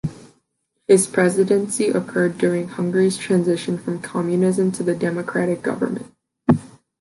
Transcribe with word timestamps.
His 0.87 1.05
presidency 1.05 1.89
occurred 1.89 2.39
during 2.39 2.69
Hungary's 2.69 3.19
transition 3.19 3.77
from 3.77 4.01
Communism 4.01 4.71
to 4.71 4.93
democratic 4.95 5.61
government. 5.61 6.11